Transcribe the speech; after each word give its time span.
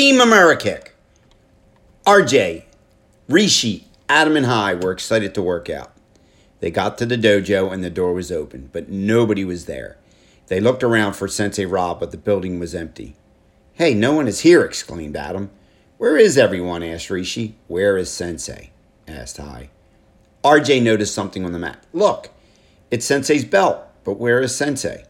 Team 0.00 0.18
Amerikick. 0.18 0.92
RJ, 2.06 2.64
Rishi, 3.28 3.86
Adam, 4.08 4.34
and 4.34 4.46
Hai 4.46 4.72
were 4.72 4.92
excited 4.92 5.34
to 5.34 5.42
work 5.42 5.68
out. 5.68 5.92
They 6.60 6.70
got 6.70 6.96
to 6.96 7.04
the 7.04 7.18
dojo 7.18 7.70
and 7.70 7.84
the 7.84 7.90
door 7.90 8.14
was 8.14 8.32
open, 8.32 8.70
but 8.72 8.88
nobody 8.88 9.44
was 9.44 9.66
there. 9.66 9.98
They 10.46 10.58
looked 10.58 10.82
around 10.82 11.16
for 11.16 11.28
Sensei 11.28 11.66
Rob, 11.66 12.00
but 12.00 12.12
the 12.12 12.16
building 12.16 12.58
was 12.58 12.74
empty. 12.74 13.14
Hey, 13.74 13.92
no 13.92 14.14
one 14.14 14.26
is 14.26 14.40
here, 14.40 14.64
exclaimed 14.64 15.16
Adam. 15.16 15.50
Where 15.98 16.16
is 16.16 16.38
everyone? 16.38 16.82
asked 16.82 17.10
Rishi. 17.10 17.56
Where 17.68 17.98
is 17.98 18.10
Sensei? 18.10 18.70
asked 19.06 19.36
Hai. 19.36 19.68
RJ 20.42 20.82
noticed 20.82 21.14
something 21.14 21.44
on 21.44 21.52
the 21.52 21.58
mat. 21.58 21.84
Look, 21.92 22.30
it's 22.90 23.04
Sensei's 23.04 23.44
belt, 23.44 23.82
but 24.04 24.18
where 24.18 24.40
is 24.40 24.56
Sensei? 24.56 25.04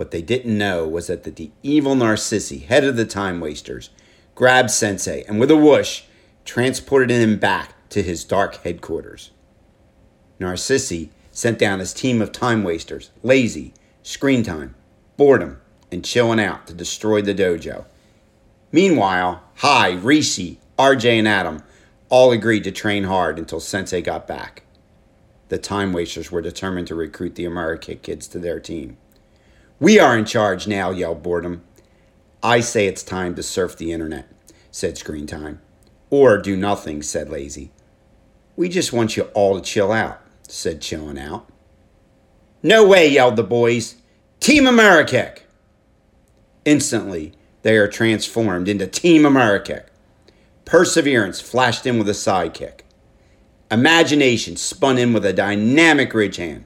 What 0.00 0.12
they 0.12 0.22
didn't 0.22 0.56
know 0.56 0.88
was 0.88 1.08
that 1.08 1.24
the 1.24 1.50
evil 1.62 1.94
Narcissi, 1.94 2.60
head 2.60 2.84
of 2.84 2.96
the 2.96 3.04
Time 3.04 3.38
Wasters, 3.38 3.90
grabbed 4.34 4.70
Sensei 4.70 5.24
and 5.28 5.38
with 5.38 5.50
a 5.50 5.56
whoosh 5.58 6.04
transported 6.46 7.10
him 7.10 7.36
back 7.36 7.74
to 7.90 8.02
his 8.02 8.24
dark 8.24 8.54
headquarters. 8.62 9.30
Narcissi 10.38 11.10
sent 11.32 11.58
down 11.58 11.80
his 11.80 11.92
team 11.92 12.22
of 12.22 12.32
time 12.32 12.64
wasters, 12.64 13.10
lazy, 13.22 13.74
screen 14.02 14.42
time, 14.42 14.74
boredom, 15.18 15.60
and 15.92 16.02
chilling 16.02 16.40
out 16.40 16.66
to 16.66 16.72
destroy 16.72 17.20
the 17.20 17.34
dojo. 17.34 17.84
Meanwhile, 18.72 19.42
Hai, 19.56 19.90
Rishi, 19.90 20.60
RJ, 20.78 21.18
and 21.18 21.28
Adam 21.28 21.62
all 22.08 22.32
agreed 22.32 22.64
to 22.64 22.72
train 22.72 23.04
hard 23.04 23.38
until 23.38 23.60
Sensei 23.60 24.00
got 24.00 24.26
back. 24.26 24.62
The 25.50 25.58
time 25.58 25.92
wasters 25.92 26.32
were 26.32 26.40
determined 26.40 26.86
to 26.86 26.94
recruit 26.94 27.34
the 27.34 27.44
Amerikick 27.44 28.00
kids 28.00 28.26
to 28.28 28.38
their 28.38 28.60
team. 28.60 28.96
We 29.80 29.98
are 29.98 30.16
in 30.16 30.26
charge 30.26 30.68
now, 30.68 30.90
yelled 30.90 31.22
Boredom. 31.22 31.62
I 32.42 32.60
say 32.60 32.86
it's 32.86 33.02
time 33.02 33.34
to 33.34 33.42
surf 33.42 33.78
the 33.78 33.92
internet, 33.92 34.28
said 34.70 34.98
Screen 34.98 35.26
Time. 35.26 35.62
Or 36.10 36.36
do 36.36 36.54
nothing, 36.54 37.02
said 37.02 37.30
Lazy. 37.30 37.72
We 38.56 38.68
just 38.68 38.92
want 38.92 39.16
you 39.16 39.22
all 39.32 39.58
to 39.58 39.64
chill 39.64 39.90
out, 39.90 40.20
said 40.46 40.82
Chillin' 40.82 41.18
Out. 41.18 41.48
No 42.62 42.86
way, 42.86 43.08
yelled 43.08 43.36
the 43.36 43.42
boys. 43.42 43.96
Team 44.38 44.64
Amerikick! 44.64 45.40
Instantly, 46.66 47.32
they 47.62 47.78
are 47.78 47.88
transformed 47.88 48.68
into 48.68 48.86
Team 48.86 49.22
Amerikick. 49.22 49.86
Perseverance 50.66 51.40
flashed 51.40 51.86
in 51.86 51.96
with 51.96 52.08
a 52.08 52.12
sidekick. 52.12 52.80
Imagination 53.70 54.56
spun 54.56 54.98
in 54.98 55.14
with 55.14 55.24
a 55.24 55.32
dynamic 55.32 56.12
ridge 56.12 56.36
hand. 56.36 56.64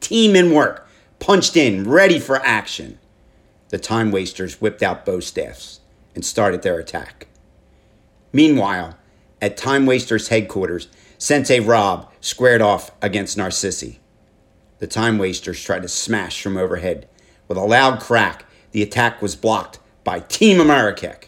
Team 0.00 0.36
in 0.36 0.52
work, 0.52 0.85
punched 1.18 1.56
in, 1.56 1.88
ready 1.88 2.18
for 2.18 2.44
action. 2.44 2.98
The 3.68 3.78
time 3.78 4.10
wasters 4.10 4.60
whipped 4.60 4.82
out 4.82 5.04
bow 5.04 5.20
staffs 5.20 5.80
and 6.14 6.24
started 6.24 6.62
their 6.62 6.78
attack. 6.78 7.26
Meanwhile, 8.32 8.96
at 9.40 9.56
Time 9.56 9.86
Wasters 9.86 10.28
headquarters, 10.28 10.88
Sensei 11.18 11.60
Rob 11.60 12.10
squared 12.20 12.62
off 12.62 12.90
against 13.02 13.36
Narcissi. 13.36 14.00
The 14.78 14.86
Time 14.86 15.18
Wasters 15.18 15.62
tried 15.62 15.82
to 15.82 15.88
smash 15.88 16.42
from 16.42 16.56
overhead. 16.56 17.08
With 17.48 17.58
a 17.58 17.62
loud 17.62 18.00
crack, 18.00 18.44
the 18.72 18.82
attack 18.82 19.22
was 19.22 19.36
blocked 19.36 19.78
by 20.04 20.20
Team 20.20 20.58
Amerikick. 20.58 21.26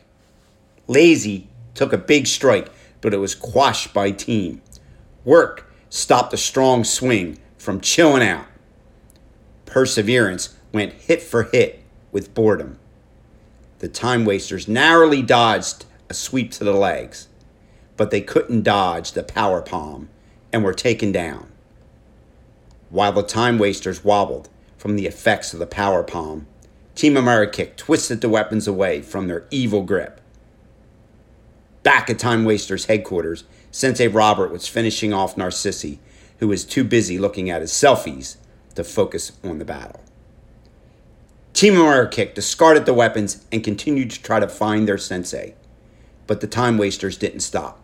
Lazy 0.87 1.49
took 1.75 1.93
a 1.93 1.99
big 1.99 2.27
strike, 2.27 2.71
but 3.01 3.15
it 3.15 3.19
was 3.19 3.35
quashed 3.35 3.95
by 3.95 4.11
Team. 4.11 4.63
Work 5.25 5.71
stopped 5.91 6.33
a 6.33 6.39
strong 6.39 6.85
swing 6.85 7.39
from 7.57 7.81
chilling 7.81 8.23
out. 8.23 8.47
Perseverance 9.69 10.57
went 10.73 10.95
hit 10.95 11.23
for 11.23 11.45
hit 11.45 11.83
with 12.11 12.33
boredom. 12.33 12.79
The 13.81 13.89
Time 13.89 14.25
Wasters 14.25 14.67
narrowly 14.67 15.21
dodged 15.21 15.85
a 16.09 16.15
sweep 16.15 16.51
to 16.53 16.65
the 16.65 16.73
legs, 16.73 17.29
but 17.99 18.11
they 18.11 18.23
couldn't 18.23 18.63
dodge 18.63 19.13
the 19.13 19.23
power 19.23 19.61
palm 19.61 20.09
and 20.55 20.65
were 20.65 20.73
taken 20.73 21.13
down. 21.13 21.53
While 22.89 23.13
the 23.13 23.23
Time 23.23 23.59
Wasters 23.59 24.03
wobbled 24.03 24.49
from 24.79 24.97
the 24.97 25.07
effects 25.07 25.53
of 25.53 25.59
the 25.59 25.67
power 25.67 26.03
palm, 26.03 26.47
Team 26.95 27.15
Amerikick 27.15 27.77
twisted 27.77 28.23
the 28.23 28.31
weapons 28.31 28.67
away 28.67 29.03
from 29.03 29.29
their 29.29 29.45
evil 29.51 29.83
grip. 29.83 30.21
Back 31.83 32.09
at 32.09 32.19
Time 32.19 32.47
Wasters 32.47 32.87
headquarters, 32.87 33.45
Sensei 33.71 34.09
Robert 34.09 34.51
was 34.51 34.67
finishing 34.67 35.13
off 35.13 35.37
Narcissi, 35.37 36.01
who 36.39 36.49
was 36.49 36.65
too 36.65 36.85
busy 36.85 37.19
looking 37.19 37.51
at 37.51 37.61
his 37.61 37.71
selfies 37.71 38.37
to 38.79 38.85
focus 38.85 39.33
on 39.43 39.59
the 39.59 39.65
battle. 39.65 40.01
Team 41.53 41.75
Amerikick 41.75 42.35
discarded 42.35 42.87
the 42.87 42.95
weapons 42.95 43.45
and 43.51 43.65
continued 43.65 44.09
to 44.13 44.23
try 44.23 44.39
to 44.39 44.47
find 44.47 44.87
their 44.87 44.97
sensei. 44.97 45.57
But 46.29 46.41
the 46.41 46.47
time 46.47 46.79
wasters 46.79 47.19
didn't 47.19 47.41
stop. 47.41 47.81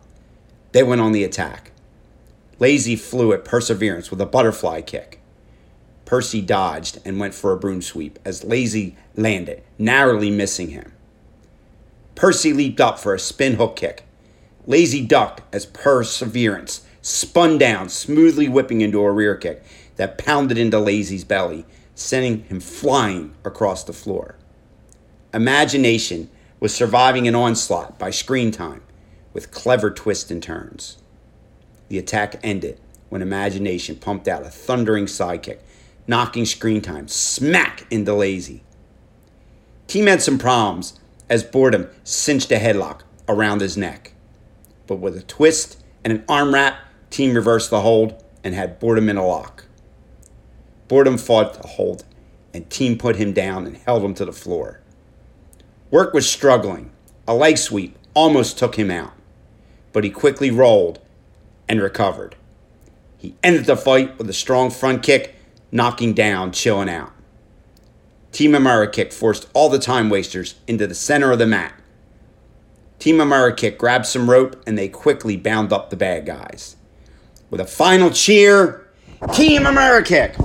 They 0.71 0.85
went 0.85 1.01
on 1.01 1.11
the 1.11 1.25
attack. 1.25 1.73
Lazy 2.61 2.95
flew 2.95 3.33
at 3.33 3.45
Perseverance 3.45 4.13
with 4.13 4.21
a 4.21 4.27
butterfly 4.27 4.83
kick. 4.83 5.19
Percy 6.05 6.41
dodged 6.41 7.01
and 7.05 7.19
went 7.19 7.35
for 7.35 7.51
a 7.51 7.59
broom 7.59 7.83
sweep 7.83 8.21
as 8.25 8.45
Lazy 8.45 8.97
landed, 9.17 9.65
narrowly 9.77 10.31
missing 10.31 10.69
him. 10.69 10.93
Percy 12.15 12.53
leaped 12.53 12.81
up 12.81 13.01
for 13.01 13.15
a 13.15 13.19
spin 13.19 13.55
hook 13.55 13.75
kick. 13.75 14.05
Lazy 14.65 15.05
ducked 15.05 15.43
as 15.53 15.67
Perseverance 15.67 16.87
spun 17.03 17.59
down, 17.59 17.89
smoothly 17.89 18.49
whipping 18.49 18.81
into 18.81 19.01
a 19.01 19.11
rear 19.11 19.35
kick 19.35 19.65
that 19.97 20.19
pounded 20.19 20.59
into 20.59 20.79
Lazy's 20.79 21.25
belly 21.25 21.65
sending 21.95 22.45
him 22.45 22.61
flying 22.61 23.35
across 23.45 23.85
the 23.85 23.93
floor. 23.93 24.37
Imagination 25.33 26.31
was 26.61 26.75
surviving 26.75 27.29
an 27.29 27.35
onslaught 27.35 27.99
by 27.99 28.11
screen 28.11 28.51
time 28.51 28.83
with 29.33 29.51
clever 29.51 29.91
twists 29.91 30.31
and 30.31 30.43
turns. 30.43 30.99
The 31.89 31.99
attack 31.99 32.41
ended 32.43 32.81
when 33.09 33.23
Imagination 33.23 33.97
pumped 33.97 34.27
out 34.29 34.47
a 34.47 34.51
thundering 34.51 35.07
sidekick, 35.07 35.59
knocking 36.07 36.45
screen 36.45 36.81
time 36.81 37.09
smack 37.09 37.87
into 37.91 38.15
Lazy. 38.15 38.63
Team 39.87 40.07
had 40.07 40.23
some 40.23 40.39
problems 40.39 40.99
as 41.29 41.45
boredom 41.45 41.89
cinched 42.03 42.51
a 42.51 42.57
headlock 42.57 43.03
around 43.29 43.61
his 43.61 43.77
neck. 43.77 44.15
But 44.87 44.97
with 44.97 45.17
a 45.17 45.23
twist 45.23 45.83
and 46.03 46.13
an 46.13 46.25
arm 46.29 46.53
wrap, 46.55 46.79
Team 47.11 47.35
reversed 47.35 47.71
the 47.71 47.81
hold 47.81 48.23
and 48.43 48.55
had 48.55 48.79
boredom 48.81 49.09
in 49.09 49.17
a 49.17 49.27
lock. 49.27 49.64
Boredom 50.89 51.19
fought 51.19 51.55
to 51.55 51.67
hold, 51.67 52.05
and 52.53 52.69
Team 52.69 52.99
put 52.99 53.17
him 53.17 53.33
down 53.33 53.67
and 53.67 53.77
held 53.77 54.05
him 54.05 54.15
to 54.15 54.25
the 54.25 54.33
floor. 54.33 54.81
Work 55.91 56.13
was 56.13 56.29
struggling. 56.29 56.91
A 57.27 57.35
leg 57.35 57.57
sweep 57.59 57.97
almost 58.13 58.59
took 58.59 58.77
him 58.77 58.91
out, 58.91 59.13
but 59.93 60.05
he 60.05 60.11
quickly 60.11 60.51
rolled 60.51 61.01
and 61.69 61.81
recovered. 61.81 62.37
He 63.17 63.35
ended 63.43 63.65
the 63.65 63.77
fight 63.77 64.19
with 64.19 64.29
a 64.29 64.35
strong 64.35 64.71
front 64.71 65.03
kick, 65.03 65.35
knocking 65.73 66.13
down 66.13 66.53
chilling 66.53 66.91
Out. 66.91 67.13
Team 68.33 68.53
Amerikick 68.53 69.13
forced 69.13 69.49
all 69.55 69.69
the 69.69 69.79
time 69.79 70.11
wasters 70.11 70.57
into 70.67 70.87
the 70.87 70.95
center 70.95 71.33
of 71.33 71.39
the 71.39 71.47
mat. 71.47 71.73
Team 72.99 73.19
Amerikick 73.19 73.79
grabbed 73.79 74.07
some 74.07 74.29
rope 74.29 74.63
and 74.67 74.77
they 74.77 74.89
quickly 74.89 75.37
bound 75.37 75.73
up 75.73 75.91
the 75.91 75.97
bad 75.97 76.27
guys. 76.27 76.77
With 77.49 77.61
a 77.61 77.67
final 77.67 78.11
cheer, 78.11 78.89
Team 79.33 79.63
Amerikick! 79.63 80.44